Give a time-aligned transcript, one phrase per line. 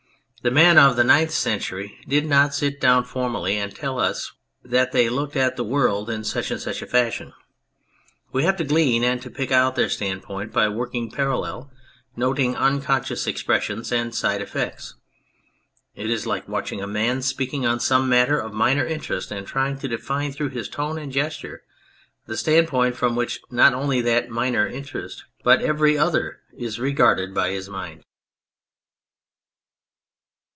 [0.43, 4.31] The men of the Ninth Century did not sit down formally and tell us
[4.63, 7.33] that they looked at the world in such and such a fashion.
[8.31, 11.69] We have to glean and to pick out their standpoint by working parallel,
[12.15, 14.95] noting un conscious expressions and side effects.
[15.93, 19.77] It is like watching a man speaking on some matter of minor interest and trying
[19.77, 21.61] to define through his tone and gesture
[22.25, 27.51] the standpoint from which not only that minor interest, but every other, is regarded by
[27.51, 28.03] his mind.